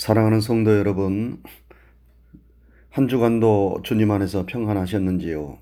사랑하는 0.00 0.40
성도 0.40 0.78
여러분, 0.78 1.42
한 2.88 3.06
주간도 3.06 3.82
주님 3.82 4.10
안에서 4.10 4.46
평안하셨는지요? 4.46 5.58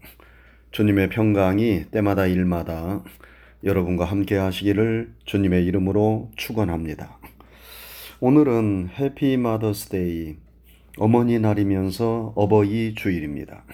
주님의 0.70 1.08
평강이 1.08 1.86
때마다 1.90 2.28
일마다 2.28 3.02
여러분과 3.64 4.04
함께 4.04 4.36
하시기를 4.36 5.12
주님의 5.24 5.66
이름으로 5.66 6.30
축원합니다. 6.36 7.18
오늘은 8.20 8.90
해피 8.96 9.36
마더스데이 9.38 10.36
어머니 10.98 11.40
날이면서 11.40 12.34
어버이 12.36 12.94
주일입니다. 12.94 13.64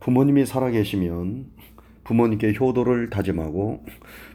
부모님이 0.00 0.46
살아계시면 0.46 1.50
부모님께 2.02 2.54
효도를 2.58 3.10
다짐하고 3.10 3.84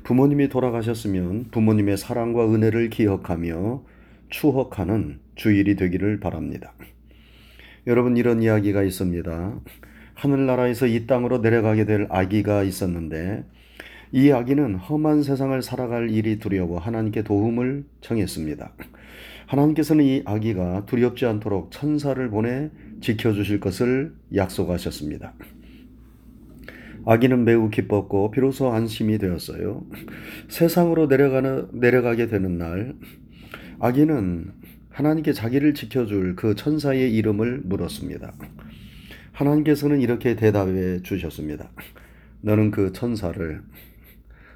부모님이 0.03 0.49
돌아가셨으면 0.49 1.45
부모님의 1.49 1.97
사랑과 1.97 2.45
은혜를 2.45 2.91
기억하며 2.91 3.81
추억하는 4.29 5.19
주일이 5.41 5.75
되기를 5.75 6.19
바랍니다. 6.19 6.71
여러분 7.87 8.15
이런 8.15 8.43
이야기가 8.43 8.83
있습니다. 8.83 9.59
하늘나라에서 10.13 10.85
이 10.85 11.07
땅으로 11.07 11.39
내려가게 11.39 11.85
될 11.85 12.05
아기가 12.11 12.61
있었는데 12.61 13.43
이 14.11 14.29
아기는 14.29 14.75
험한 14.75 15.23
세상을 15.23 15.59
살아갈 15.63 16.11
일이 16.11 16.37
두려워 16.37 16.77
하나님께 16.77 17.23
도움을 17.23 17.85
청했습니다. 18.01 18.71
하나님께서는 19.47 20.05
이 20.05 20.21
아기가 20.25 20.85
두렵지 20.85 21.25
않도록 21.25 21.71
천사를 21.71 22.29
보내 22.29 22.69
지켜주실 23.01 23.61
것을 23.61 24.13
약속하셨습니다. 24.35 25.33
아기는 27.07 27.45
매우 27.45 27.71
기뻤고 27.71 28.29
비로소 28.29 28.71
안심이 28.71 29.17
되었어요. 29.17 29.87
세상으로 30.49 31.07
내려가는 31.07 31.69
내려가게 31.73 32.27
되는 32.27 32.59
날 32.59 32.93
아기는 33.79 34.60
하나님께 34.91 35.33
자기를 35.33 35.73
지켜줄 35.73 36.35
그 36.35 36.55
천사의 36.55 37.13
이름을 37.15 37.61
물었습니다. 37.63 38.33
하나님께서는 39.31 40.01
이렇게 40.01 40.35
대답해 40.35 41.01
주셨습니다. 41.01 41.71
너는 42.41 42.71
그 42.71 42.91
천사를 42.91 43.61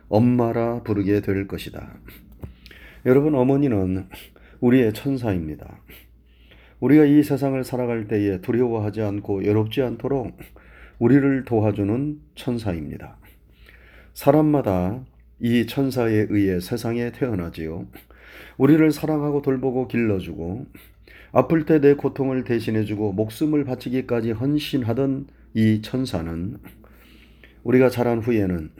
엄마라 0.09 0.83
부르게 0.83 1.21
될 1.21 1.47
것이다. 1.47 1.97
여러분, 3.05 3.35
어머니는 3.35 4.07
우리의 4.59 4.93
천사입니다. 4.93 5.79
우리가 6.79 7.05
이 7.05 7.23
세상을 7.23 7.63
살아갈 7.63 8.07
때에 8.07 8.41
두려워하지 8.41 9.01
않고 9.01 9.39
외롭지 9.39 9.81
않도록 9.81 10.37
우리를 10.99 11.45
도와주는 11.45 12.19
천사입니다. 12.35 13.17
사람마다 14.13 15.03
이 15.39 15.65
천사에 15.65 16.27
의해 16.29 16.59
세상에 16.59 17.11
태어나지요. 17.11 17.87
우리를 18.57 18.91
사랑하고 18.91 19.41
돌보고 19.41 19.87
길러주고 19.87 20.65
아플 21.31 21.65
때 21.65 21.79
내 21.79 21.95
고통을 21.95 22.43
대신해주고 22.43 23.11
목숨을 23.13 23.65
바치기까지 23.65 24.31
헌신하던 24.31 25.27
이 25.53 25.81
천사는 25.81 26.57
우리가 27.63 27.89
자란 27.89 28.19
후에는 28.19 28.71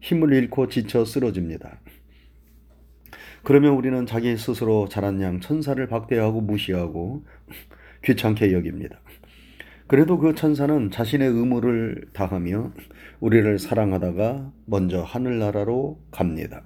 힘을 0.00 0.32
잃고 0.32 0.68
지쳐 0.68 1.04
쓰러집니다. 1.04 1.80
그러면 3.44 3.74
우리는 3.74 4.06
자기 4.06 4.36
스스로 4.36 4.88
자란 4.88 5.20
양 5.20 5.40
천사를 5.40 5.84
박대하고 5.86 6.40
무시하고 6.40 7.24
귀찮게 8.04 8.52
여깁니다. 8.52 9.00
그래도 9.86 10.18
그 10.18 10.34
천사는 10.34 10.90
자신의 10.90 11.28
의무를 11.28 12.08
다하며 12.12 12.72
우리를 13.20 13.58
사랑하다가 13.58 14.52
먼저 14.66 15.02
하늘나라로 15.02 16.00
갑니다. 16.10 16.62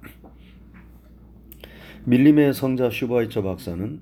밀림의 2.08 2.54
성자 2.54 2.90
슈바이처 2.90 3.42
박사는 3.42 4.00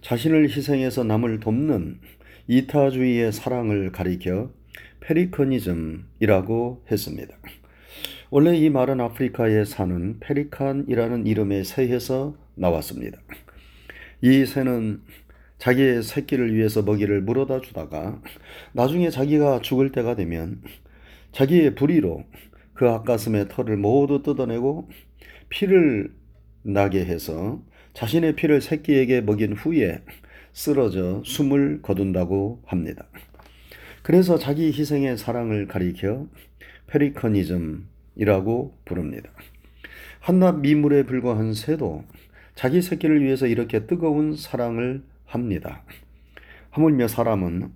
자신을 0.00 0.48
희생해서 0.48 1.04
남을 1.04 1.40
돕는 1.40 2.00
이타주의의 2.48 3.30
사랑을 3.30 3.92
가리켜 3.92 4.50
pelicanism이라고 5.00 6.84
했습니다. 6.90 7.36
원래 8.30 8.56
이 8.56 8.70
말은 8.70 9.02
아프리카에 9.02 9.66
사는 9.66 10.18
페리칸이라는 10.20 11.26
이름의 11.26 11.64
새에서 11.64 12.38
나왔습니다. 12.54 13.18
이 14.22 14.46
새는 14.46 15.02
자기의 15.58 16.04
새끼를 16.04 16.54
위해서 16.54 16.80
먹이를 16.80 17.20
물어다 17.20 17.60
주다가 17.60 18.18
나중에 18.72 19.10
자기가 19.10 19.60
죽을 19.60 19.92
때가 19.92 20.16
되면 20.16 20.62
자기의 21.32 21.74
부리로 21.74 22.24
그 22.72 22.88
앞가슴의 22.88 23.48
털을 23.48 23.76
모두 23.76 24.22
뜯어내고 24.22 24.88
피를 25.50 26.14
나게 26.66 27.04
해서 27.04 27.62
자신의 27.94 28.34
피를 28.34 28.60
새끼에게 28.60 29.20
먹인 29.20 29.52
후에 29.52 30.02
쓰러져 30.52 31.22
숨을 31.24 31.80
거둔다고 31.80 32.60
합니다. 32.66 33.06
그래서 34.02 34.36
자기 34.36 34.66
희생의 34.72 35.16
사랑을 35.16 35.68
가리켜 35.68 36.26
페리커니즘이라고 36.88 38.78
부릅니다. 38.84 39.30
한낱 40.20 40.60
미물에 40.60 41.04
불과한 41.04 41.54
새도 41.54 42.04
자기 42.54 42.82
새끼를 42.82 43.22
위해서 43.22 43.46
이렇게 43.46 43.86
뜨거운 43.86 44.36
사랑을 44.36 45.02
합니다. 45.24 45.84
하물며 46.70 47.06
사람은 47.08 47.72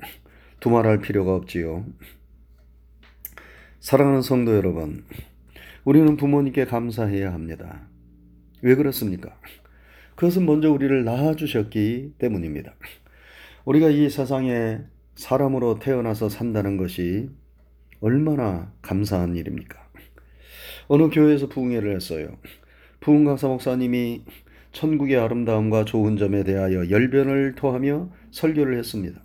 두말할 0.59 1.01
필요가 1.01 1.35
없지요. 1.35 1.87
사랑하는 3.79 4.23
성도 4.23 4.55
여러분, 4.57 5.05
우리는 5.85 6.17
부모님께 6.17 6.65
감사해야 6.65 7.33
합니다. 7.33 7.90
왜 8.63 8.75
그렇습니까? 8.75 9.37
그것은 10.15 10.45
먼저 10.45 10.71
우리를 10.71 11.05
낳아주셨기 11.05 12.15
때문입니다. 12.19 12.75
우리가 13.65 13.89
이 13.89 14.11
세상에 14.11 14.81
사람으로 15.15 15.79
태어나서 15.79 16.29
산다는 16.29 16.77
것이 16.77 17.31
얼마나 18.01 18.73
감사한 18.83 19.37
일입니까? 19.37 19.79
어느 20.89 21.09
교회에서 21.09 21.49
부흥회를 21.49 21.95
했어요. 21.95 22.37
부흥 23.01 23.25
강사 23.25 23.49
목사님이 23.49 24.25
천국의 24.73 25.17
아름다움과 25.17 25.85
좋은 25.85 26.17
점에 26.17 26.45
대하여 26.45 26.91
열변을 26.91 27.55
토하며 27.57 28.11
설교를 28.31 28.79
했습니다. 28.79 29.21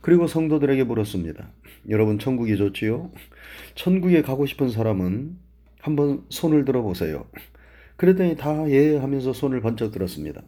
그리고 0.00 0.26
성도들에게 0.26 0.84
물었습니다. 0.84 1.50
여러분 1.88 2.18
천국이 2.18 2.56
좋지요? 2.56 3.10
천국에 3.74 4.22
가고 4.22 4.46
싶은 4.46 4.70
사람은 4.70 5.36
한번 5.80 6.24
손을 6.28 6.64
들어 6.64 6.82
보세요. 6.82 7.26
그랬더니 7.98 8.36
다 8.36 8.64
예 8.68 8.96
하면서 8.96 9.32
손을 9.32 9.60
번쩍 9.60 9.92
들었습니다. 9.92 10.42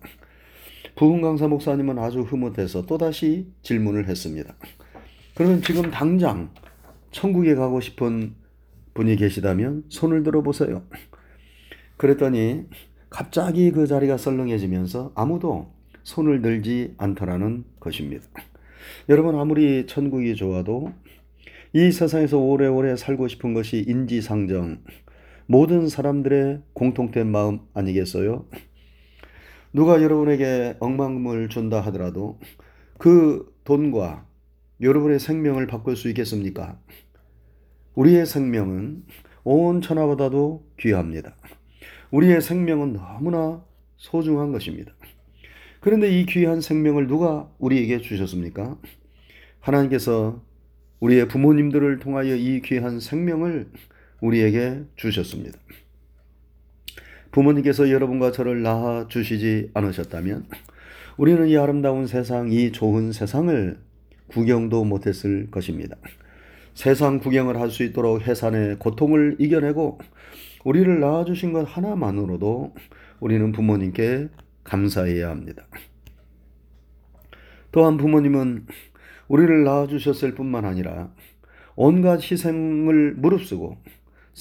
부흥 0.94 1.20
강사 1.20 1.48
목사님은 1.48 1.98
아주 1.98 2.20
흐뭇해서 2.20 2.86
또다시 2.86 3.48
질문을 3.62 4.08
했습니다. 4.08 4.54
그러면 5.34 5.60
지금 5.60 5.90
당장 5.90 6.50
천국에 7.10 7.56
가고 7.56 7.80
싶은 7.80 8.34
분이 8.94 9.16
계시다면 9.16 9.84
손을 9.88 10.22
들어 10.22 10.42
보세요. 10.42 10.84
그랬더니 11.96 12.66
갑자기 13.08 13.72
그 13.72 13.86
자리가 13.86 14.16
썰렁해지면서 14.16 15.12
아무도 15.16 15.72
손을 16.04 16.42
들지 16.42 16.94
않더라는 16.98 17.64
것입니다. 17.80 18.26
여러분 19.08 19.36
아무리 19.38 19.86
천국이 19.86 20.36
좋아도 20.36 20.92
이 21.72 21.90
세상에서 21.90 22.38
오래오래 22.38 22.96
살고 22.96 23.26
싶은 23.26 23.54
것이 23.54 23.84
인지상정, 23.86 24.78
모든 25.50 25.88
사람들의 25.88 26.62
공통된 26.74 27.26
마음 27.26 27.58
아니겠어요? 27.74 28.46
누가 29.72 30.00
여러분에게 30.00 30.76
억만금을 30.78 31.48
준다 31.48 31.80
하더라도 31.86 32.38
그 32.98 33.52
돈과 33.64 34.28
여러분의 34.80 35.18
생명을 35.18 35.66
바꿀 35.66 35.96
수 35.96 36.08
있겠습니까? 36.10 36.78
우리의 37.96 38.26
생명은 38.26 39.02
온 39.42 39.80
천하보다도 39.80 40.68
귀합니다. 40.78 41.34
우리의 42.12 42.42
생명은 42.42 42.92
너무나 42.92 43.64
소중한 43.96 44.52
것입니다. 44.52 44.92
그런데 45.80 46.16
이 46.16 46.26
귀한 46.26 46.60
생명을 46.60 47.08
누가 47.08 47.50
우리에게 47.58 47.98
주셨습니까? 47.98 48.78
하나님께서 49.58 50.44
우리의 51.00 51.26
부모님들을 51.26 51.98
통하여 51.98 52.36
이 52.36 52.62
귀한 52.62 53.00
생명을 53.00 53.72
우리에게 54.20 54.84
주셨습니다. 54.96 55.58
부모님께서 57.32 57.90
여러분과 57.90 58.32
저를 58.32 58.62
낳아 58.62 59.06
주시지 59.08 59.70
않으셨다면 59.74 60.46
우리는 61.16 61.48
이 61.48 61.56
아름다운 61.56 62.06
세상, 62.06 62.50
이 62.50 62.72
좋은 62.72 63.12
세상을 63.12 63.78
구경도 64.28 64.84
못했을 64.84 65.50
것입니다. 65.50 65.96
세상 66.74 67.18
구경을 67.18 67.60
할 67.60 67.70
수 67.70 67.82
있도록 67.84 68.26
해산의 68.26 68.78
고통을 68.78 69.36
이겨내고 69.38 69.98
우리를 70.64 71.00
낳아주신 71.00 71.52
것 71.52 71.64
하나만으로도 71.64 72.74
우리는 73.20 73.52
부모님께 73.52 74.28
감사해야 74.64 75.30
합니다. 75.30 75.66
또한 77.72 77.96
부모님은 77.96 78.66
우리를 79.28 79.64
낳아주셨을 79.64 80.34
뿐만 80.34 80.64
아니라 80.64 81.12
온갖 81.76 82.20
희생을 82.20 83.14
무릅쓰고 83.14 83.78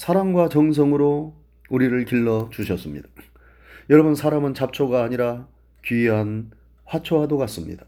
사랑과 0.00 0.48
정성으로 0.48 1.34
우리를 1.68 2.06
길러 2.06 2.48
주셨습니다. 2.50 3.06
여러분, 3.90 4.14
사람은 4.14 4.54
잡초가 4.54 5.04
아니라 5.04 5.46
귀한 5.84 6.52
화초와도 6.86 7.36
같습니다. 7.36 7.84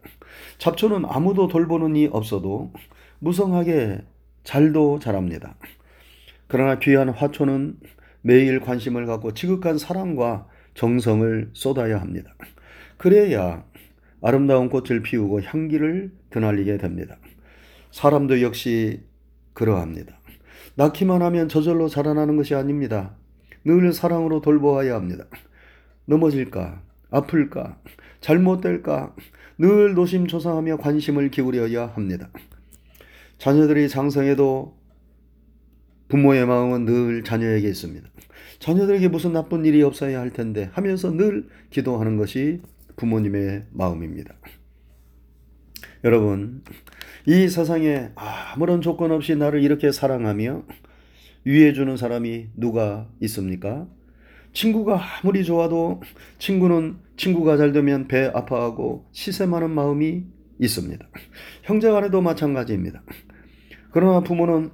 잡초는 0.59 1.07
아무도 1.07 1.49
돌보는 1.49 1.97
이 1.97 2.11
없어도 2.13 2.71
무성하게 3.19 4.05
잘도 4.45 4.99
자랍니다. 4.99 5.57
그러나 6.49 6.79
귀한 6.81 7.09
화초는 7.09 7.79
매일 8.21 8.61
관심을 8.61 9.07
갖고 9.07 9.33
지극한 9.33 9.79
사랑과 9.79 10.47
정성을 10.75 11.53
쏟아야 11.55 11.99
합니다. 11.99 12.35
그래야 12.99 13.65
아름다운 14.21 14.69
꽃을 14.69 15.01
피우고 15.01 15.41
향기를 15.41 16.13
드날리게 16.29 16.77
됩니다. 16.77 17.17
사람도 17.91 18.43
역시 18.43 19.03
그러합니다. 19.55 20.22
낳기만 20.75 21.23
하면 21.23 21.49
저절로 21.49 21.89
자라나는 21.89 22.37
것이 22.37 22.55
아닙니다. 22.55 23.15
늘 23.65 23.93
사랑으로 23.93 24.41
돌보아야 24.41 24.95
합니다. 24.95 25.27
넘어질까? 26.07 26.83
아플까? 27.11 27.79
잘못될까? 28.21 29.15
늘 29.59 29.95
노심초사하며 29.95 30.79
관심을 30.79 31.31
기울여야 31.31 31.89
합니다. 31.89 32.31
자녀들이 33.39 33.89
장성해도 33.89 34.77
부모의 36.09 36.47
마음은 36.47 36.85
늘 36.85 37.25
자녀에게 37.25 37.69
있습니다. 37.69 38.09
자녀들에게 38.59 39.09
무슨 39.09 39.33
나쁜 39.33 39.65
일이 39.65 39.83
없어야 39.83 40.21
할 40.21 40.31
텐데 40.31 40.71
하면서 40.73 41.11
늘 41.11 41.49
기도하는 41.71 42.17
것이 42.17 42.61
부모님의 42.97 43.67
마음입니다. 43.73 44.35
여러분, 46.05 46.63
이 47.27 47.49
세상에 47.49 48.11
아무런 48.17 48.81
조건 48.81 49.13
없이 49.13 49.37
나를 49.37 49.63
이렇게 49.63 49.93
사랑하며 49.93 50.65
위해주는 51.45 51.97
사람이 51.97 52.49
누가 52.57 53.09
있습니까? 53.21 53.87
친구가 54.53 55.01
아무리 55.23 55.45
좋아도 55.45 56.03
친구는 56.39 56.97
친구가 57.17 57.57
잘 57.57 57.73
되면 57.73 58.09
배 58.09 58.27
아파하고 58.27 59.07
시샘하는 59.13 59.71
마음이 59.71 60.25
있습니다. 60.59 61.09
형제 61.63 61.91
간에도 61.91 62.21
마찬가지입니다. 62.21 63.03
그러나 63.93 64.21
부모는 64.21 64.71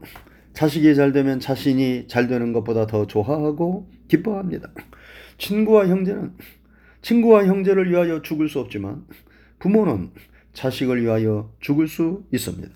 자식이 0.55 0.95
잘 0.95 1.13
되면 1.13 1.41
자신이 1.41 2.09
잘 2.09 2.29
되는 2.29 2.53
것보다 2.53 2.87
더 2.87 3.07
좋아하고 3.07 3.91
기뻐합니다. 4.09 4.71
친구와 5.37 5.87
형제는 5.87 6.33
친구와 7.03 7.45
형제를 7.47 7.91
위하여 7.91 8.23
죽을 8.23 8.49
수 8.49 8.59
없지만 8.59 9.05
부모는 9.61 10.11
자식을 10.59 11.03
위하여 11.03 11.55
죽을 11.61 11.87
수 11.87 12.25
있습니다. 12.33 12.69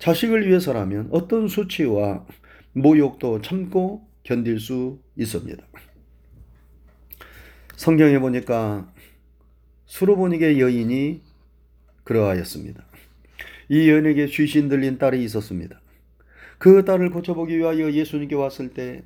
자식을 0.00 0.48
위해서라면 0.48 1.08
어떤 1.12 1.46
수치와 1.46 2.26
모욕도 2.72 3.40
참고 3.40 4.04
견딜 4.24 4.58
수 4.58 4.98
있습니다. 5.16 5.64
성경에 7.76 8.18
보니까 8.18 8.92
수로보닉의 9.86 10.60
여인이 10.60 11.22
그러하였습니다. 12.02 12.84
이 13.68 13.88
여인에게 13.88 14.26
귀신 14.26 14.68
들린 14.68 14.98
딸이 14.98 15.22
있었습니다. 15.22 15.80
그 16.58 16.84
딸을 16.84 17.10
고쳐보기 17.10 17.56
위하여 17.56 17.92
예수님께 17.92 18.34
왔을 18.34 18.70
때 18.70 19.04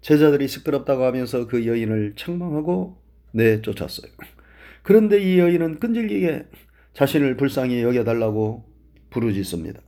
제자들이 0.00 0.48
시끄럽다고 0.48 1.04
하면서 1.04 1.46
그 1.46 1.64
여인을 1.66 2.14
책망하고 2.16 3.00
내쫓았어요. 3.30 4.10
그런데 4.82 5.22
이 5.22 5.38
여인은 5.38 5.78
끈질기게 5.78 6.46
자신을 6.94 7.36
불쌍히 7.36 7.82
여겨달라고 7.82 8.64
부르짖습니다. 9.10 9.80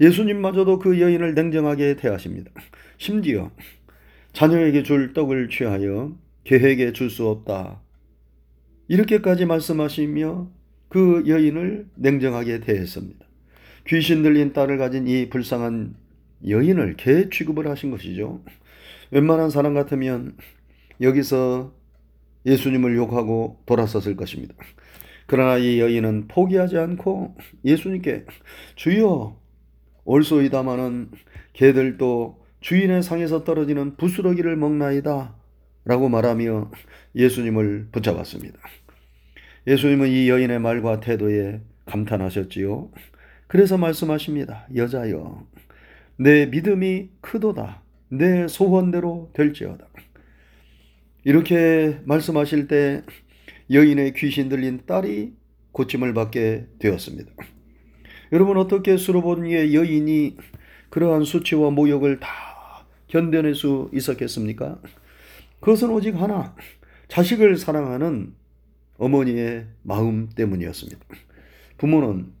예수님마저도 0.00 0.78
그 0.78 1.00
여인을 1.00 1.34
냉정하게 1.34 1.96
대하십니다. 1.96 2.50
심지어 2.98 3.50
자녀에게 4.32 4.82
줄 4.82 5.12
떡을 5.12 5.48
취하여 5.48 6.16
계획에 6.44 6.92
줄 6.92 7.10
수 7.10 7.28
없다. 7.28 7.80
이렇게까지 8.88 9.46
말씀하시며 9.46 10.50
그 10.88 11.24
여인을 11.26 11.88
냉정하게 11.96 12.60
대했습니다. 12.60 13.26
귀신 13.88 14.22
들린 14.22 14.52
딸을 14.52 14.78
가진 14.78 15.06
이 15.06 15.28
불쌍한 15.28 15.94
여인을 16.46 16.96
개 16.96 17.28
취급을 17.30 17.68
하신 17.68 17.90
것이죠. 17.90 18.42
웬만한 19.10 19.50
사람 19.50 19.74
같으면 19.74 20.36
여기서 21.00 21.72
예수님을 22.44 22.96
욕하고 22.96 23.60
돌아섰을 23.66 24.16
것입니다. 24.16 24.54
그러나 25.26 25.58
이 25.58 25.80
여인은 25.80 26.28
포기하지 26.28 26.78
않고 26.78 27.36
예수님께 27.64 28.24
주여 28.76 29.36
올소이다마는 30.04 31.10
개들도 31.52 32.44
주인의 32.60 33.02
상에서 33.02 33.44
떨어지는 33.44 33.96
부스러기를 33.96 34.56
먹나이다 34.56 35.36
라고 35.84 36.08
말하며 36.08 36.70
예수님을 37.14 37.88
붙잡았습니다. 37.92 38.58
예수님은 39.66 40.08
이 40.08 40.28
여인의 40.28 40.60
말과 40.60 41.00
태도에 41.00 41.60
감탄하셨지요. 41.86 42.90
그래서 43.46 43.78
말씀하십니다. 43.78 44.66
여자여, 44.74 45.46
내 46.16 46.46
믿음이 46.46 47.10
크도다. 47.20 47.82
내 48.08 48.48
소원대로 48.48 49.30
될지어다. 49.32 49.86
이렇게 51.24 51.98
말씀하실 52.04 52.68
때 52.68 53.02
여인의 53.70 54.14
귀신 54.14 54.48
들린 54.48 54.80
딸이 54.86 55.32
고침을 55.72 56.14
받게 56.14 56.66
되었습니다. 56.78 57.32
여러분 58.32 58.56
어떻게 58.56 58.96
수로보니의 58.96 59.74
여인이 59.74 60.36
그러한 60.90 61.24
수치와 61.24 61.70
모욕을 61.70 62.20
다 62.20 62.28
견뎌낼 63.08 63.54
수 63.54 63.90
있었겠습니까? 63.92 64.80
그것은 65.60 65.90
오직 65.90 66.20
하나 66.20 66.54
자식을 67.08 67.56
사랑하는 67.56 68.34
어머니의 68.98 69.66
마음 69.82 70.28
때문이었습니다. 70.30 70.98
부모는 71.78 72.32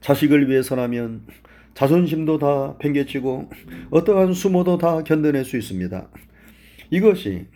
자식을 0.00 0.48
위해서라면 0.48 1.26
자존심도 1.74 2.38
다 2.38 2.76
팽개치고 2.78 3.50
어떠한 3.90 4.34
수모도 4.34 4.78
다 4.78 5.02
견뎌낼 5.02 5.44
수 5.44 5.56
있습니다. 5.56 6.08
이것이 6.90 7.46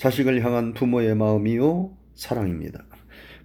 자식을 0.00 0.42
향한 0.42 0.72
부모의 0.72 1.14
마음이요 1.14 1.94
사랑입니다. 2.14 2.86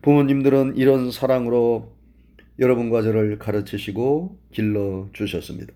부모님들은 0.02 0.78
이런 0.78 1.12
사랑으로 1.12 1.98
여러분과 2.60 3.02
저를 3.02 3.38
가르치시고 3.38 4.40
길러 4.54 5.10
주셨습니다. 5.12 5.74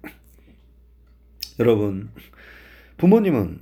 여러분, 1.60 2.12
부모님은 2.96 3.60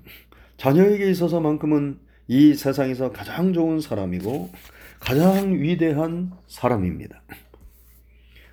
자녀에게 0.58 1.10
있어서만큼은 1.10 1.98
이 2.28 2.54
세상에서 2.54 3.12
가장 3.12 3.52
좋은 3.52 3.80
사람이고 3.80 4.52
가장 5.00 5.54
위대한 5.56 6.31
사람입니다. 6.46 7.24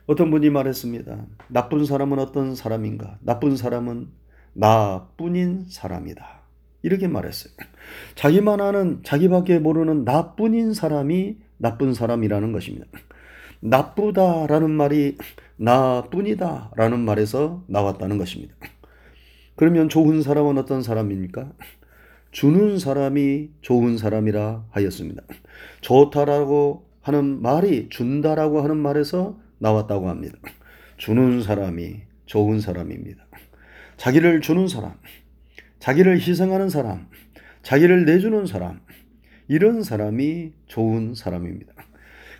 어떤 0.06 0.31
분이 0.31 0.49
말했습니다. 0.49 1.27
나쁜 1.49 1.85
사람은 1.85 2.19
어떤 2.19 2.55
사람인가? 2.55 3.19
나쁜 3.21 3.59
사람은 3.59 4.09
나뿐인 4.55 5.67
사람이다. 5.69 6.44
이렇게 6.83 7.09
말했어요. 7.09 7.53
자기만 8.14 8.60
아는 8.60 9.00
자기밖에 9.03 9.58
모르는 9.58 10.05
나뿐인 10.05 10.74
사람이 10.74 11.36
나쁜 11.56 11.94
사람이라는 11.94 12.53
것입니다. 12.53 12.86
나쁘다라는 13.60 14.70
말이 14.70 15.17
나뿐이다라는 15.56 17.00
말에서 17.00 17.64
나왔다는 17.67 18.19
것입니다. 18.19 18.55
그러면 19.56 19.88
좋은 19.88 20.22
사람은 20.22 20.58
어떤 20.58 20.82
사람입니까? 20.82 21.53
주는 22.31 22.79
사람이 22.79 23.50
좋은 23.60 23.96
사람이라 23.96 24.67
하였습니다. 24.70 25.22
좋다라고 25.81 26.86
하는 27.00 27.41
말이 27.41 27.88
준다라고 27.91 28.60
하는 28.62 28.76
말에서 28.76 29.38
나왔다고 29.58 30.08
합니다. 30.08 30.36
주는 30.96 31.43
사람이 31.43 32.03
좋은 32.26 32.60
사람입니다. 32.60 33.24
자기를 33.96 34.41
주는 34.41 34.67
사람, 34.67 34.94
자기를 35.79 36.19
희생하는 36.19 36.69
사람, 36.69 37.06
자기를 37.65 38.05
내주는 38.05 38.47
사람, 38.47 38.81
이런 39.49 39.83
사람이 39.83 40.53
좋은 40.67 41.15
사람입니다. 41.15 41.73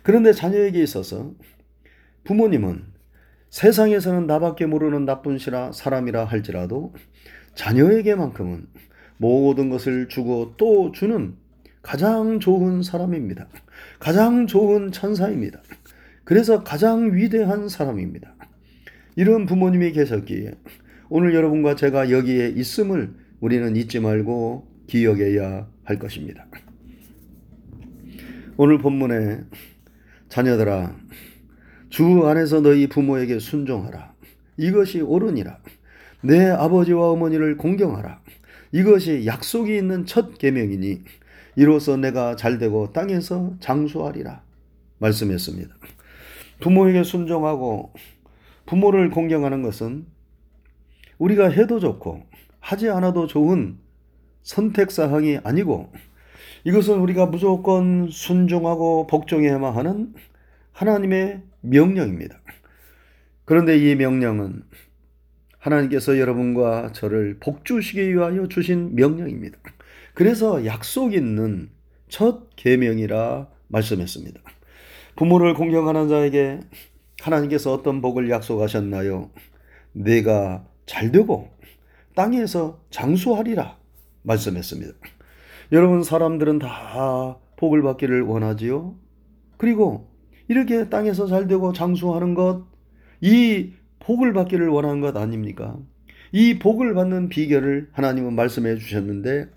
그런데 0.03 0.31
자녀에게 0.31 0.81
있어서 0.83 1.33
부모님은 2.23 2.83
세상에서는 3.49 4.27
나밖에 4.27 4.65
모르는 4.65 5.05
나쁜 5.05 5.37
사람이라 5.37 6.25
할지라도 6.25 6.93
자녀에게만큼은 7.55 8.67
모든 9.17 9.69
것을 9.69 10.09
주고 10.09 10.53
또 10.57 10.91
주는 10.91 11.35
가장 11.81 12.39
좋은 12.39 12.83
사람입니다. 12.83 13.47
가장 13.99 14.45
좋은 14.47 14.91
천사입니다. 14.91 15.61
그래서 16.23 16.63
가장 16.63 17.15
위대한 17.15 17.69
사람입니다. 17.69 18.35
이런 19.15 19.45
부모님이 19.45 19.91
계셨기에 19.91 20.51
오늘 21.09 21.33
여러분과 21.33 21.75
제가 21.75 22.11
여기에 22.11 22.49
있음을 22.49 23.13
우리는 23.39 23.75
잊지 23.75 23.99
말고 23.99 24.74
기억해야 24.87 25.67
할 25.83 25.99
것입니다. 25.99 26.45
오늘 28.57 28.77
본문에 28.77 29.41
자녀들아 30.29 30.95
주 31.89 32.27
안에서 32.27 32.61
너희 32.61 32.87
부모에게 32.87 33.39
순종하라. 33.39 34.13
이것이 34.57 35.01
옳으니라. 35.01 35.59
내 36.21 36.49
아버지와 36.49 37.11
어머니를 37.11 37.57
공경하라. 37.57 38.21
이것이 38.71 39.25
약속이 39.25 39.75
있는 39.75 40.05
첫 40.05 40.37
계명이니 40.37 41.03
이로써 41.55 41.97
내가 41.97 42.35
잘되고 42.35 42.93
땅에서 42.93 43.55
장수하리라. 43.59 44.43
말씀했습니다. 44.99 45.75
부모에게 46.59 47.03
순종하고 47.03 47.93
부모를 48.65 49.09
공경하는 49.09 49.61
것은 49.61 50.05
우리가 51.17 51.49
해도 51.49 51.79
좋고 51.79 52.23
하지 52.59 52.89
않아도 52.89 53.27
좋은 53.27 53.77
선택사항이 54.45 55.39
아니고 55.43 55.91
이것은 56.63 56.99
우리가 56.99 57.25
무조건 57.25 58.09
순종하고 58.09 59.07
복종해야만 59.07 59.75
하는 59.75 60.13
하나님의 60.71 61.41
명령입니다. 61.61 62.39
그런데 63.43 63.77
이 63.77 63.95
명령은 63.95 64.63
하나님께서 65.59 66.19
여러분과 66.19 66.91
저를 66.93 67.37
복주시기 67.39 68.13
위하여 68.13 68.47
주신 68.47 68.95
명령입니다. 68.95 69.57
그래서 70.13 70.65
약속 70.65 71.13
있는 71.13 71.69
첫 72.07 72.55
계명이라 72.55 73.47
말씀했습니다. 73.67 74.41
부모를 75.15 75.53
공경하는 75.55 76.07
자에게 76.07 76.59
하나님께서 77.21 77.73
어떤 77.73 78.01
복을 78.01 78.29
약속하셨나요? 78.29 79.31
내가 79.93 80.65
잘 80.85 81.11
되고 81.11 81.49
땅에서 82.15 82.79
장수하리라 82.91 83.84
말씀했습니다. 84.25 84.93
여러분 85.71 86.03
사람들은 86.03 86.59
다 86.59 87.37
복을 87.57 87.81
받기를 87.81 88.21
원하지요. 88.23 88.95
그리고 89.57 90.11
이렇게 90.47 90.89
땅에서 90.89 91.27
잘 91.27 91.47
되고 91.47 91.73
장수하는 91.73 92.33
것, 92.33 92.65
이 93.21 93.71
복을 93.99 94.33
받기를 94.33 94.67
원하는 94.67 95.01
것 95.01 95.15
아닙니까? 95.17 95.77
이 96.31 96.59
복을 96.59 96.93
받는 96.93 97.29
비결을 97.29 97.89
하나님은 97.93 98.35
말씀해 98.35 98.77
주셨는데 98.77 99.49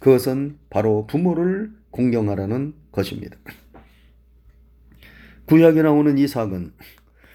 그것은 0.00 0.58
바로 0.70 1.06
부모를 1.06 1.70
공경하라는 1.90 2.74
것입니다. 2.90 3.36
구약에 5.44 5.82
나오는 5.82 6.16
이삭은 6.16 6.72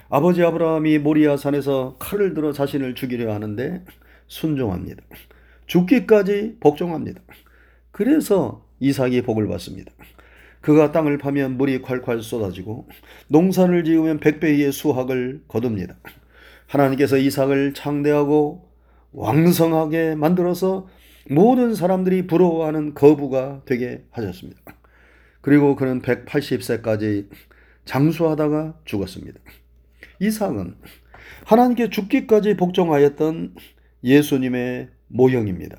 아버지 0.09 0.41
아브라함이 0.43 0.99
모리아 0.99 1.37
산에서 1.37 1.97
칼을 1.99 2.33
들어 2.33 2.51
자신을 2.51 2.95
죽이려 2.95 3.33
하는데 3.33 3.85
순종합니다. 4.27 5.03
죽기까지 5.67 6.57
복종합니다. 6.59 7.21
그래서 7.91 8.65
이삭이 8.79 9.21
복을 9.21 9.47
받습니다. 9.47 9.91
그가 10.61 10.91
땅을 10.91 11.17
파면 11.17 11.57
물이 11.57 11.81
콸콸 11.81 12.21
쏟아지고 12.21 12.87
농사를 13.27 13.83
지으면 13.83 14.19
백배의 14.19 14.71
수확을 14.71 15.43
거둡니다. 15.47 15.97
하나님께서 16.67 17.17
이삭을 17.17 17.73
창대하고 17.73 18.69
왕성하게 19.13 20.15
만들어서 20.15 20.87
모든 21.29 21.75
사람들이 21.75 22.27
부러워하는 22.27 22.93
거부가 22.93 23.61
되게 23.65 24.03
하셨습니다. 24.11 24.61
그리고 25.41 25.75
그는 25.75 26.01
180세까지 26.01 27.29
장수하다가 27.85 28.79
죽었습니다. 28.85 29.39
이삭은 30.19 30.75
하나님께 31.45 31.89
죽기까지 31.89 32.57
복종하였던 32.57 33.55
예수님의 34.03 34.89
모형입니다. 35.07 35.77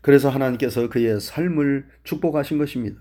그래서 0.00 0.30
하나님께서 0.30 0.88
그의 0.88 1.20
삶을 1.20 1.86
축복하신 2.04 2.58
것입니다. 2.58 3.00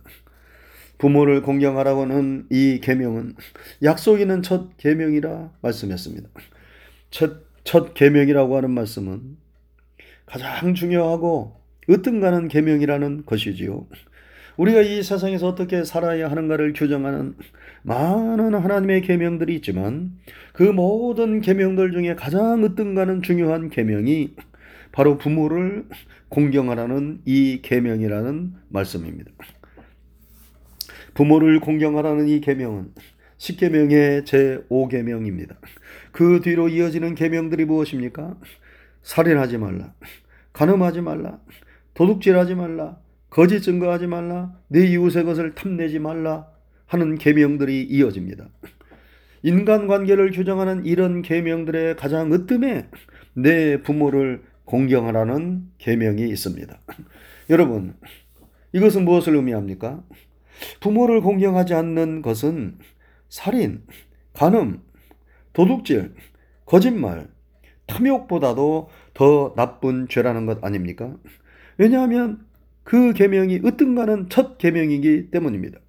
부모를 0.97 1.41
공경하라고는 1.41 2.47
이 2.49 2.79
계명은 2.81 3.35
약속 3.83 4.19
있는 4.19 4.41
첫 4.41 4.75
계명이라 4.77 5.51
말씀했습니다. 5.61 6.29
첫, 7.11 7.43
첫 7.63 7.93
계명이라고 7.93 8.57
하는 8.57 8.71
말씀은 8.71 9.37
가장 10.25 10.73
중요하고 10.73 11.55
으뜸가는 11.89 12.47
계명이라는 12.47 13.25
것이지요. 13.25 13.87
우리가 14.57 14.81
이 14.81 15.03
세상에서 15.03 15.47
어떻게 15.47 15.83
살아야 15.83 16.29
하는가를 16.31 16.73
규정하는 16.73 17.35
많은 17.83 18.55
하나님의 18.55 19.01
계명들이 19.01 19.55
있지만 19.57 20.17
그 20.51 20.63
모든 20.63 21.41
계명들 21.41 21.91
중에 21.91 22.15
가장 22.15 22.63
으뜸가는 22.63 23.21
중요한 23.21 23.69
계명이 23.69 24.33
바로 24.97 25.19
부모를 25.19 25.85
공경하라는 26.29 27.21
이 27.23 27.59
계명이라는 27.61 28.53
말씀입니다. 28.69 29.29
부모를 31.13 31.59
공경하라는 31.59 32.27
이 32.27 32.41
계명은 32.41 32.93
10계명의 33.37 34.23
제5계명입니다. 34.23 35.55
그 36.11 36.41
뒤로 36.41 36.67
이어지는 36.67 37.13
계명들이 37.13 37.65
무엇입니까? 37.65 38.39
살인하지 39.03 39.59
말라. 39.59 39.93
간음하지 40.53 41.01
말라. 41.01 41.41
도둑질하지 41.93 42.55
말라. 42.55 42.97
거짓 43.29 43.61
증거하지 43.61 44.07
말라. 44.07 44.55
내 44.67 44.83
이웃의 44.87 45.25
것을 45.25 45.53
탐내지 45.53 45.99
말라 45.99 46.47
하는 46.87 47.19
계명들이 47.19 47.83
이어집니다. 47.83 48.49
인간관계를 49.43 50.31
규정하는 50.31 50.85
이런 50.87 51.21
계명들의 51.21 51.97
가장 51.97 52.33
으뜸에 52.33 52.87
내 53.35 53.83
부모를 53.83 54.41
공경하라는 54.67 55.71
계명이 55.77 56.27
있습니다. 56.29 56.79
여러분, 57.49 57.95
이것은 58.73 59.05
무엇을 59.05 59.35
의미합니까? 59.35 60.03
부모를 60.81 61.21
공경하지 61.21 61.73
않는 61.73 62.21
것은 62.21 62.77
살인, 63.29 63.85
간음, 64.33 64.81
도둑질, 65.53 66.13
거짓말, 66.65 67.29
탐욕보다도 67.87 68.89
더 69.13 69.53
나쁜 69.55 70.07
죄라는 70.09 70.45
것 70.45 70.63
아닙니까? 70.63 71.15
왜냐하면 71.77 72.45
그 72.83 73.13
계명이 73.13 73.61
으뜸가는 73.63 74.27
첫 74.29 74.57
계명이기 74.57 75.31
때문입니다. 75.31 75.79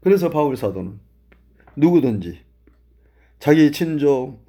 그래서 0.00 0.30
바울 0.30 0.56
사도는 0.56 0.98
누구든지 1.76 2.40
자기 3.38 3.70
친족, 3.70 4.44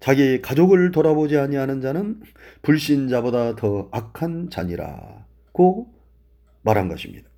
자기 0.00 0.40
가족을 0.40 0.90
돌아보지 0.90 1.36
아니하는 1.36 1.80
자는 1.80 2.20
불신자보다 2.62 3.56
더 3.56 3.88
악한 3.92 4.48
자니라고 4.50 5.92
말한 6.62 6.88
것입니다. 6.88 7.28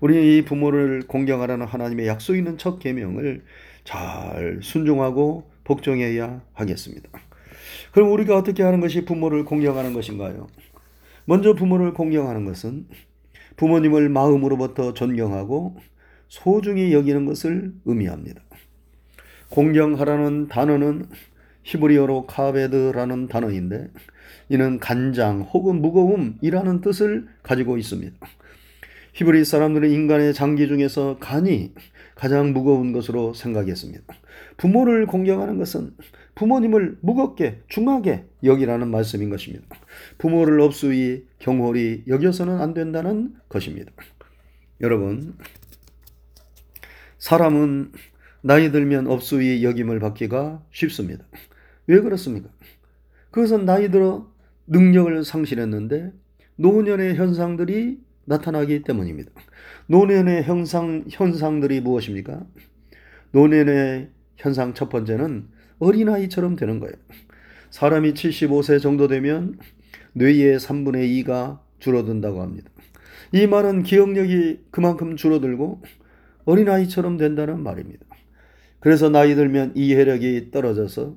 우리 0.00 0.38
이 0.38 0.44
부모를 0.44 1.02
공경하라는 1.06 1.66
하나님의 1.66 2.08
약속 2.08 2.36
있는 2.36 2.58
첫 2.58 2.78
계명을 2.78 3.44
잘 3.84 4.60
순종하고 4.62 5.50
복종해야 5.64 6.42
하겠습니다. 6.54 7.08
그럼 7.92 8.10
우리가 8.10 8.36
어떻게 8.36 8.62
하는 8.62 8.80
것이 8.80 9.04
부모를 9.04 9.44
공경하는 9.44 9.92
것인가요? 9.92 10.48
먼저 11.24 11.54
부모를 11.54 11.92
공경하는 11.92 12.44
것은 12.46 12.86
부모님을 13.56 14.08
마음으로부터 14.08 14.94
존경하고 14.94 15.76
소중히 16.28 16.92
여기는 16.92 17.26
것을 17.26 17.74
의미합니다. 17.84 18.42
공경하라는 19.50 20.48
단어는 20.48 21.06
히브리어로 21.64 22.26
카베드라는 22.26 23.28
단어인데 23.28 23.88
이는 24.48 24.78
간장 24.78 25.42
혹은 25.42 25.80
무거움이라는 25.80 26.80
뜻을 26.80 27.28
가지고 27.42 27.78
있습니다. 27.78 28.16
히브리 29.14 29.44
사람들은 29.44 29.90
인간의 29.90 30.32
장기 30.32 30.66
중에서 30.68 31.18
간이 31.20 31.74
가장 32.14 32.52
무거운 32.52 32.92
것으로 32.92 33.34
생각했습니다. 33.34 34.02
부모를 34.56 35.06
공경하는 35.06 35.58
것은 35.58 35.92
부모님을 36.34 36.98
무겁게 37.02 37.60
중하게 37.68 38.24
여기라는 38.42 38.88
말씀인 38.90 39.28
것입니다. 39.28 39.66
부모를 40.18 40.60
업수히 40.60 41.26
경홀히 41.38 42.04
여겨서는 42.08 42.60
안 42.60 42.72
된다는 42.72 43.34
것입니다. 43.48 43.92
여러분, 44.80 45.36
사람은 47.18 47.92
나이 48.40 48.72
들면 48.72 49.06
업수히 49.06 49.62
여김을 49.62 50.00
받기가 50.00 50.64
쉽습니다. 50.72 51.24
왜 51.86 52.00
그렇습니까? 52.00 52.48
그것은 53.30 53.64
나이 53.64 53.90
들어 53.90 54.30
능력을 54.66 55.24
상실했는데 55.24 56.12
노년의 56.56 57.16
현상들이 57.16 57.98
나타나기 58.24 58.82
때문입니다. 58.82 59.32
노년의 59.86 60.44
현상, 60.44 61.04
현상들이 61.10 61.80
무엇입니까? 61.80 62.46
노년의 63.32 64.10
현상 64.36 64.74
첫 64.74 64.88
번째는 64.88 65.48
어린아이처럼 65.78 66.56
되는 66.56 66.78
거예요. 66.78 66.94
사람이 67.70 68.12
75세 68.14 68.80
정도 68.80 69.08
되면 69.08 69.58
뇌의 70.12 70.58
3분의 70.58 71.24
2가 71.24 71.60
줄어든다고 71.78 72.42
합니다. 72.42 72.70
이 73.32 73.46
말은 73.46 73.82
기억력이 73.82 74.66
그만큼 74.70 75.16
줄어들고 75.16 75.82
어린아이처럼 76.44 77.16
된다는 77.16 77.62
말입니다. 77.62 78.04
그래서 78.78 79.08
나이 79.08 79.34
들면 79.34 79.72
이해력이 79.74 80.50
떨어져서 80.50 81.16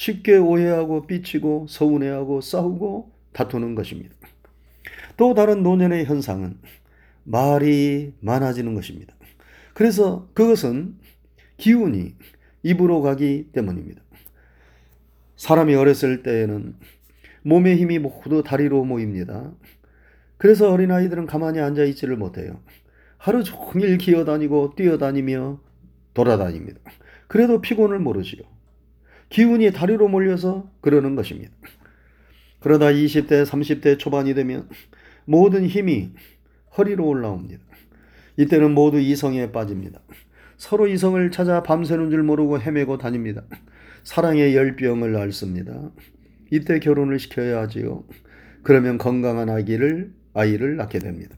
쉽게 0.00 0.38
오해하고 0.38 1.06
삐치고 1.06 1.66
서운해하고 1.68 2.40
싸우고 2.40 3.12
다투는 3.34 3.74
것입니다. 3.74 4.16
또 5.18 5.34
다른 5.34 5.62
노년의 5.62 6.06
현상은 6.06 6.56
말이 7.24 8.14
많아지는 8.20 8.74
것입니다. 8.74 9.14
그래서 9.74 10.26
그것은 10.32 10.96
기운이 11.58 12.14
입으로 12.62 13.02
가기 13.02 13.50
때문입니다. 13.52 14.00
사람이 15.36 15.74
어렸을 15.74 16.22
때에는 16.22 16.76
몸의 17.42 17.76
힘이 17.76 17.98
모두 17.98 18.42
다리로 18.42 18.86
모입니다. 18.86 19.52
그래서 20.38 20.72
어린아이들은 20.72 21.26
가만히 21.26 21.60
앉아 21.60 21.84
있지를 21.84 22.16
못해요. 22.16 22.62
하루 23.18 23.44
종일 23.44 23.98
기어다니고 23.98 24.76
뛰어다니며 24.76 25.60
돌아다닙니다. 26.14 26.80
그래도 27.28 27.60
피곤을 27.60 27.98
모르지요. 27.98 28.59
기운이 29.30 29.72
다리로 29.72 30.08
몰려서 30.08 30.70
그러는 30.80 31.14
것입니다. 31.14 31.52
그러다 32.60 32.86
20대, 32.86 33.44
30대 33.46 33.98
초반이 33.98 34.34
되면 34.34 34.68
모든 35.24 35.66
힘이 35.66 36.10
허리로 36.76 37.06
올라옵니다. 37.06 37.62
이때는 38.36 38.72
모두 38.72 38.98
이성에 38.98 39.52
빠집니다. 39.52 40.00
서로 40.56 40.86
이성을 40.86 41.30
찾아 41.30 41.62
밤새는 41.62 42.10
줄 42.10 42.22
모르고 42.22 42.60
헤매고 42.60 42.98
다닙니다. 42.98 43.42
사랑의 44.02 44.54
열병을 44.54 45.16
앓습니다. 45.16 45.90
이때 46.50 46.80
결혼을 46.80 47.18
시켜야 47.18 47.60
하지요. 47.60 48.04
그러면 48.62 48.98
건강한 48.98 49.48
아기를 49.48 50.12
아이를 50.34 50.76
낳게 50.76 50.98
됩니다. 50.98 51.36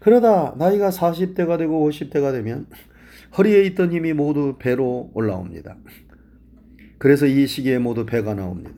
그러다 0.00 0.54
나이가 0.58 0.90
40대가 0.90 1.58
되고 1.58 1.88
50대가 1.88 2.32
되면 2.32 2.66
허리에 3.36 3.62
있던 3.66 3.92
힘이 3.92 4.12
모두 4.14 4.56
배로 4.58 5.10
올라옵니다. 5.14 5.76
그래서 6.98 7.26
이 7.26 7.46
시기에 7.46 7.78
모두 7.78 8.06
배가 8.06 8.34
나옵니다. 8.34 8.70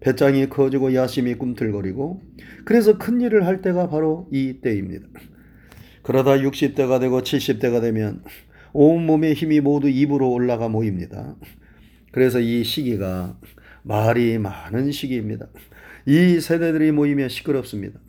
배짱이 0.00 0.48
커지고 0.48 0.94
야심이 0.94 1.34
꿈틀거리고 1.34 2.20
그래서 2.64 2.98
큰 2.98 3.20
일을 3.20 3.46
할 3.46 3.62
때가 3.62 3.88
바로 3.88 4.28
이 4.32 4.60
때입니다. 4.60 5.06
그러다 6.02 6.32
60대가 6.32 7.00
되고 7.00 7.22
70대가 7.22 7.80
되면 7.80 8.22
온몸의 8.72 9.34
힘이 9.34 9.60
모두 9.60 9.88
입으로 9.88 10.30
올라가 10.30 10.68
모입니다. 10.68 11.36
그래서 12.10 12.40
이 12.40 12.64
시기가 12.64 13.38
말이 13.82 14.38
많은 14.38 14.90
시기입니다. 14.90 15.48
이 16.06 16.40
세대들이 16.40 16.92
모이면 16.92 17.28
시끄럽습니다. 17.28 18.00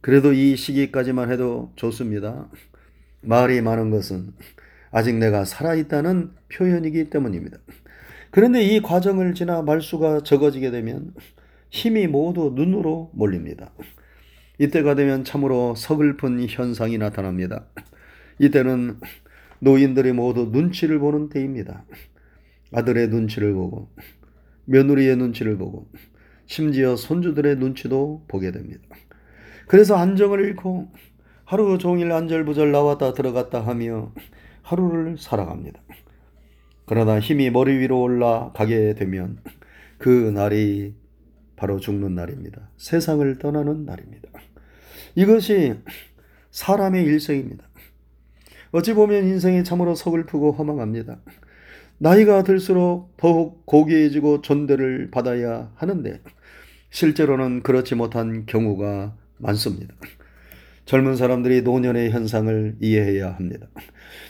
그래도 0.00 0.32
이 0.32 0.56
시기까지만 0.56 1.30
해도 1.30 1.72
좋습니다. 1.76 2.50
말이 3.20 3.60
많은 3.60 3.90
것은 3.90 4.32
아직 4.90 5.16
내가 5.16 5.44
살아있다는 5.44 6.30
표현이기 6.52 7.10
때문입니다. 7.10 7.58
그런데 8.30 8.62
이 8.62 8.80
과정을 8.80 9.34
지나 9.34 9.62
말수가 9.62 10.22
적어지게 10.22 10.70
되면 10.70 11.14
힘이 11.70 12.06
모두 12.06 12.52
눈으로 12.54 13.10
몰립니다. 13.14 13.72
이때가 14.58 14.94
되면 14.94 15.24
참으로 15.24 15.74
서글픈 15.74 16.46
현상이 16.48 16.98
나타납니다. 16.98 17.66
이때는 18.38 19.00
노인들이 19.58 20.12
모두 20.12 20.50
눈치를 20.52 20.98
보는 20.98 21.28
때입니다. 21.28 21.84
아들의 22.72 23.08
눈치를 23.08 23.52
보고 23.52 23.90
며느리의 24.66 25.16
눈치를 25.16 25.58
보고 25.58 25.90
심지어 26.46 26.96
손주들의 26.96 27.56
눈치도 27.56 28.26
보게 28.28 28.52
됩니다. 28.52 28.82
그래서 29.66 29.96
안정을 29.96 30.40
잃고 30.40 30.92
하루 31.44 31.78
종일 31.78 32.12
안절부절 32.12 32.70
나왔다 32.70 33.12
들어갔다 33.12 33.60
하며 33.66 34.12
하루를 34.62 35.16
살아갑니다. 35.18 35.80
그러나 36.90 37.20
힘이 37.20 37.50
머리 37.50 37.78
위로 37.78 38.02
올라가게 38.02 38.96
되면 38.96 39.38
그 39.96 40.08
날이 40.08 40.96
바로 41.54 41.78
죽는 41.78 42.16
날입니다. 42.16 42.68
세상을 42.78 43.38
떠나는 43.38 43.84
날입니다. 43.84 44.28
이것이 45.14 45.76
사람의 46.50 47.04
일생입니다. 47.04 47.64
어찌 48.72 48.94
보면 48.94 49.22
인생이 49.22 49.62
참으로 49.62 49.94
서글프고 49.94 50.50
허망합니다. 50.50 51.20
나이가 51.98 52.42
들수록 52.42 53.16
더욱 53.16 53.64
고귀해지고 53.66 54.40
존대를 54.40 55.12
받아야 55.12 55.70
하는데 55.76 56.20
실제로는 56.90 57.62
그렇지 57.62 57.94
못한 57.94 58.46
경우가 58.46 59.16
많습니다. 59.38 59.94
젊은 60.90 61.14
사람들이 61.14 61.62
노년의 61.62 62.10
현상을 62.10 62.78
이해해야 62.80 63.30
합니다. 63.30 63.68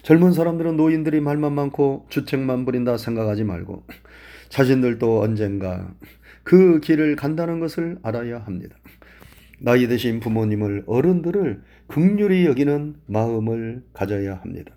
젊은 0.02 0.34
사람들은 0.34 0.76
노인들이 0.76 1.18
말만 1.22 1.54
많고 1.54 2.04
주책만 2.10 2.66
부린다 2.66 2.98
생각하지 2.98 3.44
말고 3.44 3.86
자신들도 4.50 5.22
언젠가 5.22 5.94
그 6.42 6.80
길을 6.80 7.16
간다는 7.16 7.60
것을 7.60 7.96
알아야 8.02 8.40
합니다. 8.40 8.76
나이 9.58 9.88
드신 9.88 10.20
부모님을 10.20 10.84
어른들을 10.86 11.62
극률히 11.86 12.44
여기는 12.44 12.96
마음을 13.06 13.82
가져야 13.94 14.34
합니다. 14.34 14.76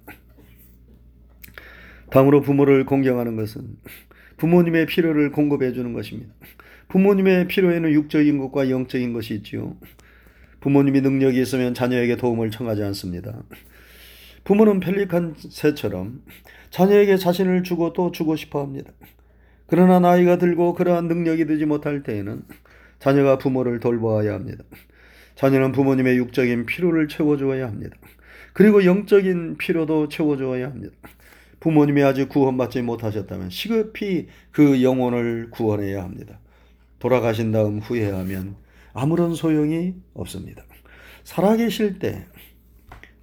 다음으로 2.12 2.40
부모를 2.44 2.86
공경하는 2.86 3.36
것은 3.36 3.76
부모님의 4.38 4.86
필요를 4.86 5.34
공급해 5.34 5.74
주는 5.74 5.92
것입니다. 5.92 6.34
부모님의 6.88 7.50
필요에는 7.50 7.92
육적인 7.92 8.38
것과 8.38 8.70
영적인 8.70 9.12
것이 9.12 9.34
있지요. 9.34 9.76
부모님이 10.64 11.02
능력이 11.02 11.42
있으면 11.42 11.74
자녀에게 11.74 12.16
도움을 12.16 12.50
청하지 12.50 12.84
않습니다. 12.84 13.44
부모는 14.46 14.80
펠리칸 14.80 15.36
새처럼 15.38 16.22
자녀에게 16.70 17.18
자신을 17.18 17.64
주고 17.64 17.92
또 17.92 18.14
주고 18.14 18.38
싶어 18.38 18.62
합니다. 18.62 18.94
그러나 19.68 20.00
나이가 20.00 20.38
들고 20.38 20.74
그러한 20.74 21.10
능력이 21.10 21.48
되지 21.48 21.66
못할 21.66 22.02
때에는 22.02 22.44
자녀가 23.00 23.38
부모를 23.38 23.82
돌보아야 23.82 24.34
합니다. 24.34 24.64
자녀는 25.36 25.74
부모님의 25.74 26.16
육적인 26.16 26.66
필요를 26.66 27.10
채워주어야 27.10 27.68
합니다. 27.68 27.98
그리고 28.54 28.86
영적인 28.86 29.58
필요도 29.58 30.08
채워주어야 30.08 30.68
합니다. 30.68 30.96
부모님이 31.60 32.04
아직 32.04 32.30
구원받지 32.30 32.84
못하셨다면 32.84 33.50
시급히 33.50 34.28
그 34.52 34.82
영혼을 34.82 35.50
구원해야 35.50 36.02
합니다. 36.02 36.40
돌아가신 37.00 37.52
다음 37.52 37.80
후회하면 37.80 38.63
아무런 38.94 39.36
소용이 39.36 39.96
없습니다. 40.14 40.64
살아계실 41.24 42.00
때 42.00 42.26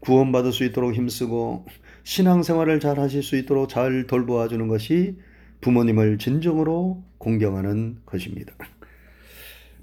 구원받을 0.00 0.52
수 0.52 0.64
있도록 0.64 0.94
힘쓰고 0.94 1.66
신앙생활을 2.02 2.80
잘 2.80 2.98
하실 2.98 3.22
수 3.22 3.36
있도록 3.36 3.68
잘 3.68 4.06
돌보아 4.06 4.48
주는 4.48 4.68
것이 4.68 5.16
부모님을 5.60 6.18
진정으로 6.18 7.02
공경하는 7.18 7.98
것입니다. 8.06 8.54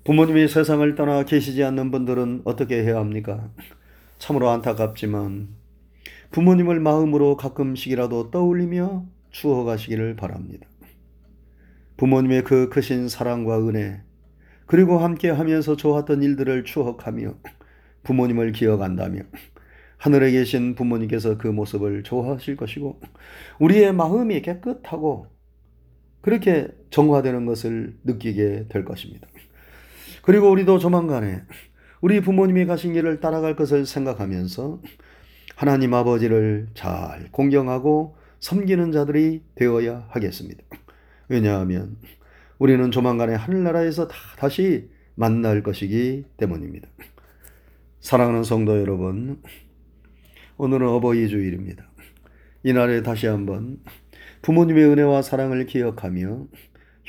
부모님이 0.03 0.47
세상을 0.47 0.95
떠나 0.95 1.23
계시지 1.23 1.63
않는 1.63 1.91
분들은 1.91 2.41
어떻게 2.45 2.81
해야 2.81 2.97
합니까? 2.97 3.49
참으로 4.17 4.49
안타깝지만 4.49 5.49
부모님을 6.31 6.79
마음으로 6.79 7.37
가끔씩이라도 7.37 8.31
떠올리며 8.31 9.05
추워 9.29 9.63
가시기를 9.63 10.15
바랍니다. 10.15 10.67
부모님의 11.97 12.43
그 12.43 12.69
크신 12.69 13.09
사랑과 13.09 13.59
은혜, 13.59 14.01
그리고 14.67 14.99
함께 14.99 15.29
하면서 15.29 15.75
좋았던 15.75 16.21
일들을 16.21 16.63
추억하며 16.65 17.33
부모님을 18.03 18.51
기억한다며 18.51 19.21
하늘에 19.97 20.31
계신 20.31 20.75
부모님께서 20.75 21.37
그 21.37 21.47
모습을 21.47 22.03
좋아하실 22.03 22.55
것이고 22.57 22.99
우리의 23.59 23.93
마음이 23.93 24.41
깨끗하고 24.41 25.27
그렇게 26.21 26.67
정화되는 26.91 27.45
것을 27.45 27.95
느끼게 28.03 28.67
될 28.69 28.85
것입니다. 28.85 29.27
그리고 30.21 30.51
우리도 30.51 30.77
조만간에 30.77 31.41
우리 32.01 32.21
부모님이 32.21 32.65
가신 32.65 32.93
길을 32.93 33.21
따라갈 33.21 33.55
것을 33.55 33.85
생각하면서 33.85 34.81
하나님 35.55 35.93
아버지를 35.93 36.67
잘 36.73 37.31
공경하고 37.31 38.17
섬기는 38.39 38.91
자들이 38.91 39.41
되어야 39.55 40.05
하겠습니다. 40.09 40.63
왜냐하면 41.29 41.97
우리는 42.59 42.89
조만간에 42.89 43.35
하늘나라에서 43.35 44.07
다 44.07 44.15
다시 44.37 44.89
만날 45.13 45.61
것이기 45.61 46.25
때문입니다. 46.37 46.87
사랑하는 47.99 48.43
성도 48.43 48.79
여러분, 48.79 49.41
오늘은 50.57 50.87
어버이 50.87 51.27
주일입니다. 51.27 51.87
이날에 52.63 53.03
다시 53.03 53.27
한번 53.27 53.77
부모님의 54.41 54.85
은혜와 54.85 55.21
사랑을 55.21 55.67
기억하며 55.67 56.47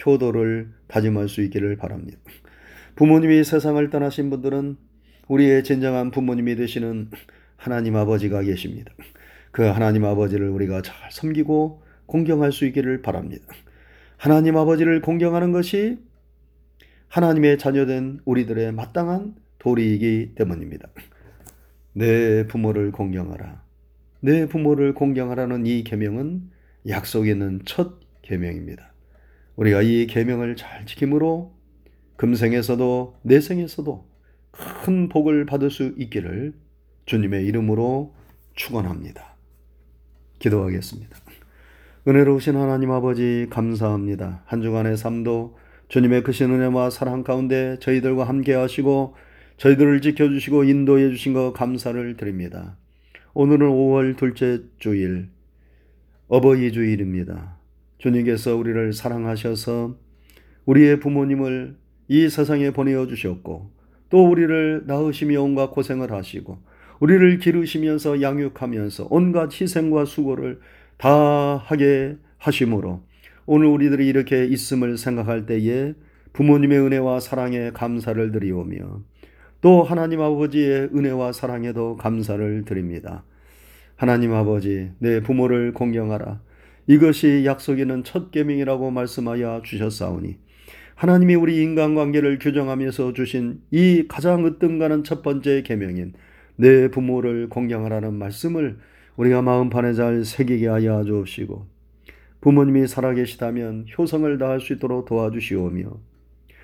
효도를 0.05 0.71
다짐할 0.87 1.29
수 1.29 1.43
있기를 1.43 1.77
바랍니다. 1.77 2.19
부모님이 2.95 3.43
세상을 3.43 3.89
떠나신 3.89 4.29
분들은 4.29 4.77
우리의 5.29 5.65
진정한 5.65 6.11
부모님이 6.11 6.57
되시는 6.57 7.11
하나님 7.57 7.97
아버지가 7.97 8.43
계십니다. 8.43 8.93
그 9.51 9.63
하나님 9.63 10.05
아버지를 10.05 10.51
우리가 10.51 10.83
잘 10.83 10.95
섬기고 11.11 11.83
공경할 12.07 12.53
수 12.53 12.67
있기를 12.67 13.01
바랍니다. 13.01 13.47
하나님 14.19 14.57
아버지를 14.57 15.01
공경하는 15.01 15.53
것이 15.53 15.99
하나님의 17.07 17.57
자녀된 17.57 18.19
우리들의 18.25 18.73
마땅한 18.73 19.37
도리이기 19.61 20.33
때문입니다. 20.35 20.89
내 21.93 22.45
부모를 22.49 22.91
공경하라. 22.91 23.63
내 24.21 24.47
부모를 24.47 24.93
공경하라는 24.95 25.67
이 25.67 25.85
계명은 25.85 26.51
약속 26.89 27.29
있는 27.29 27.61
첫 27.65 28.01
계명입니다. 28.23 28.93
우리가 29.55 29.83
이 29.83 30.09
계명을 30.09 30.57
잘 30.57 30.85
지킴으로 30.85 31.55
금생에서도 32.17 33.21
내생에서도 33.23 34.09
큰 34.51 35.09
복을 35.09 35.47
받을 35.47 35.71
수 35.71 35.95
있기를 35.97 36.55
주님의 37.07 37.47
이름으로 37.47 38.17
축원합니다. 38.57 39.37
기도하겠습니다. 40.41 41.28
은혜로우신 42.09 42.57
하나님 42.57 42.91
아버지 42.91 43.49
감사합니다. 43.51 44.43
한 44.47 44.63
주간의 44.63 44.97
삶도 44.97 45.59
주님의 45.89 46.23
크신 46.23 46.51
은혜와 46.51 46.89
사랑 46.89 47.23
가운데 47.23 47.77
저희들과 47.81 48.25
함께 48.25 48.55
하시고 48.55 49.15
저희들을 49.59 50.01
지켜주시고 50.01 50.65
인도해 50.65 51.11
주신 51.11 51.35
것 51.35 51.53
감사를 51.53 52.17
드립니다. 52.17 52.79
오늘은 53.35 53.69
5월 53.69 54.17
둘째 54.17 54.63
주일 54.79 55.29
어버이 56.29 56.73
주일입니다. 56.73 57.59
주님께서 57.99 58.57
우리를 58.57 58.95
사랑하셔서 58.95 59.99
우리의 60.65 61.01
부모님을 61.01 61.77
이 62.09 62.31
세상에 62.31 62.71
보내어 62.71 63.07
주셨고 63.07 63.71
또 64.09 64.31
우리를 64.31 64.85
낳으시며 64.87 65.43
온갖 65.43 65.73
고생을 65.73 66.11
하시고 66.11 66.59
우리를 67.01 67.39
기르시면서 67.39 68.23
양육하면서 68.23 69.09
온갖 69.11 69.61
희생과 69.61 70.07
수고를 70.07 70.61
다 70.99 71.63
하게 71.65 72.17
하심으로 72.39 73.03
오늘 73.47 73.69
우리들이 73.69 74.07
이렇게 74.07 74.45
있음을 74.45 74.99
생각할 74.99 75.47
때에 75.47 75.95
부모님의 76.33 76.79
은혜와 76.81 77.21
사랑에 77.21 77.71
감사를 77.71 78.33
드리오며 78.33 79.03
또 79.61 79.83
하나님 79.83 80.21
아버지의 80.21 80.91
은혜와 80.95 81.33
사랑에도 81.33 81.97
감사를 81.97 82.65
드립니다. 82.65 83.25
하나님 83.97 84.33
아버지, 84.33 84.91
내 84.99 85.21
부모를 85.21 85.73
공경하라. 85.73 86.41
이것이 86.87 87.45
약속이는 87.45 88.05
첫 88.05 88.31
계명이라고 88.31 88.91
말씀하여 88.91 89.63
주셨사오니 89.65 90.37
하나님이 90.95 91.35
우리 91.35 91.63
인간관계를 91.63 92.39
규정하면서 92.39 93.13
주신 93.13 93.61
이 93.71 94.05
가장 94.09 94.45
으뜸가는 94.45 95.05
첫 95.05 95.23
번째 95.23 95.63
계명인 95.63 96.15
내 96.57 96.89
부모를 96.91 97.49
공경하라는 97.49 98.15
말씀을 98.15 98.79
우리가 99.19 99.43
마음판에 99.43 99.95
잘 99.95 100.25
새기게 100.25 100.69
하여 100.69 101.03
주옵시고 101.05 101.67
부모님이 102.41 102.87
살아계시다면 102.87 103.87
효성을 103.99 104.39
다할 104.39 104.61
수 104.61 104.73
있도록 104.75 105.07
도와주시오며 105.07 105.91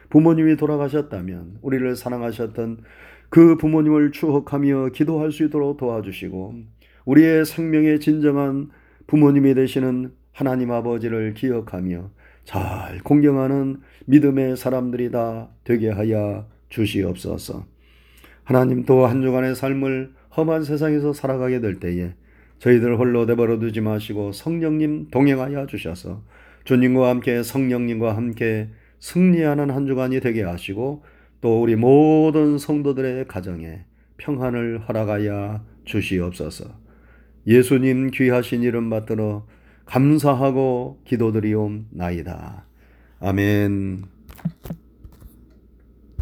부모님이 0.08 0.56
돌아가셨다면 0.56 1.58
우리를 1.62 1.96
사랑하셨던 1.96 2.78
그 3.28 3.56
부모님을 3.56 4.12
추억하며 4.12 4.90
기도할 4.90 5.32
수 5.32 5.44
있도록 5.44 5.76
도와주시고 5.78 6.54
우리의 7.06 7.44
생명의 7.44 7.98
진정한 7.98 8.70
부모님이 9.08 9.54
되시는 9.54 10.12
하나님 10.32 10.70
아버지를 10.70 11.34
기억하며 11.34 12.10
잘 12.44 13.00
공경하는 13.02 13.80
믿음의 14.06 14.56
사람들이 14.56 15.10
다 15.10 15.48
되게 15.64 15.90
하여 15.90 16.46
주시옵소서. 16.68 17.66
하나님 18.44 18.84
또 18.84 19.06
한 19.06 19.22
주간의 19.22 19.56
삶을 19.56 20.12
험한 20.36 20.62
세상에서 20.62 21.12
살아가게 21.12 21.60
될 21.60 21.80
때에 21.80 22.14
저희들 22.58 22.98
홀로 22.98 23.26
내버려 23.26 23.58
두지 23.58 23.80
마시고 23.80 24.32
성령님 24.32 25.08
동행하여 25.10 25.66
주셔서 25.66 26.22
주님과 26.64 27.08
함께 27.10 27.42
성령님과 27.42 28.16
함께 28.16 28.70
승리하는 29.00 29.70
한 29.70 29.86
주간이 29.86 30.20
되게 30.20 30.42
하시고 30.42 31.04
또 31.40 31.62
우리 31.62 31.76
모든 31.76 32.56
성도들의 32.56 33.26
가정에 33.28 33.84
평안을 34.16 34.88
허락하여 34.88 35.62
주시옵소서. 35.84 36.64
예수님 37.46 38.10
귀하신 38.12 38.62
이름 38.62 38.88
받들어 38.88 39.46
감사하고 39.84 41.02
기도드리옵나이다. 41.04 42.66
아멘. 43.20 44.04